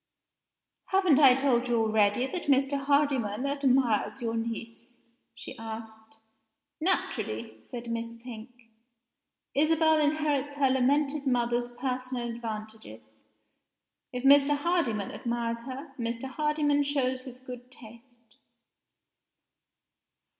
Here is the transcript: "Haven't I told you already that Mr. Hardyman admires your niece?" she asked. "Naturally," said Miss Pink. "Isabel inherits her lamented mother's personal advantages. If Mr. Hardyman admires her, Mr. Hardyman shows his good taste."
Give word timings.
"Haven't 0.85 1.19
I 1.19 1.35
told 1.35 1.67
you 1.67 1.79
already 1.79 2.25
that 2.25 2.45
Mr. 2.45 2.75
Hardyman 2.79 3.45
admires 3.45 4.19
your 4.19 4.33
niece?" 4.33 4.99
she 5.35 5.55
asked. 5.59 6.17
"Naturally," 6.79 7.61
said 7.61 7.87
Miss 7.91 8.15
Pink. 8.23 8.49
"Isabel 9.53 9.99
inherits 10.01 10.55
her 10.55 10.71
lamented 10.71 11.27
mother's 11.27 11.69
personal 11.69 12.27
advantages. 12.31 13.25
If 14.11 14.23
Mr. 14.23 14.57
Hardyman 14.57 15.11
admires 15.11 15.65
her, 15.67 15.93
Mr. 15.99 16.23
Hardyman 16.27 16.81
shows 16.81 17.21
his 17.21 17.37
good 17.37 17.69
taste." 17.71 18.37